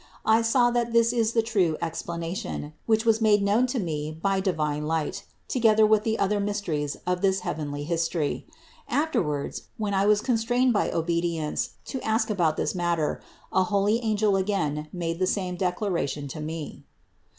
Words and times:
I 0.25 0.41
saw 0.41 0.71
that 0.71 0.93
this 0.93 1.13
is 1.13 1.33
the 1.33 1.43
true 1.43 1.77
explanation, 1.79 2.73
which 2.87 3.05
was 3.05 3.21
made 3.21 3.43
known 3.43 3.67
to 3.67 3.77
me 3.77 4.17
by 4.19 4.39
divine 4.39 4.87
light 4.87 5.25
together 5.47 5.85
with 5.85 6.03
the 6.05 6.17
other 6.17 6.39
mysteries 6.39 6.97
of 7.05 7.21
this 7.21 7.41
heavenly 7.41 7.83
history; 7.83 8.47
afterwards, 8.89 9.67
when 9.77 9.93
I 9.93 10.07
was 10.07 10.21
constrained 10.21 10.73
by 10.73 10.89
obe 10.89 11.21
dience 11.23 11.73
to 11.85 12.01
ask 12.01 12.31
about 12.31 12.57
this 12.57 12.73
matter, 12.73 13.21
a 13.53 13.65
holy 13.65 13.99
angel 13.99 14.35
again 14.37 14.87
made 14.91 15.19
the 15.19 15.27
same 15.27 15.55
declaration 15.55 16.27
to 16.29 16.39
me. 16.41 16.83